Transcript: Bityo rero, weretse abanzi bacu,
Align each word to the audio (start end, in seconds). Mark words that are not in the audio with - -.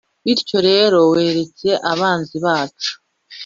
Bityo 0.25 0.57
rero, 0.69 0.97
weretse 1.11 1.67
abanzi 1.91 2.37
bacu, 2.45 2.91